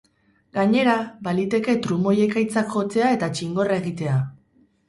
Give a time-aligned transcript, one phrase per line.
[0.57, 0.95] Gainera,
[1.27, 4.19] baliteke trumoi-ekaitzak jotzea eta txingorra egitea.